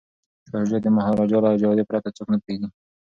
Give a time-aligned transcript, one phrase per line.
[0.47, 2.69] شاه شجاع د مهاراجا له اجازې پرته څوک نه پریږدي.